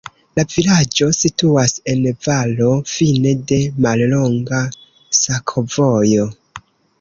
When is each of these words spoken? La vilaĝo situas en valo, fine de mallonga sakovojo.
La 0.37 0.43
vilaĝo 0.51 1.09
situas 1.17 1.75
en 1.93 2.01
valo, 2.27 2.69
fine 2.93 3.35
de 3.53 3.59
mallonga 3.87 4.63
sakovojo. 5.19 6.27